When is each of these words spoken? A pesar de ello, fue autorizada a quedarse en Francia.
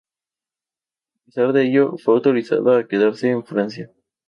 A 1.15 1.19
pesar 1.27 1.53
de 1.53 1.61
ello, 1.67 1.93
fue 2.03 2.15
autorizada 2.15 2.79
a 2.79 2.87
quedarse 2.87 3.29
en 3.29 3.45
Francia. 3.45 3.91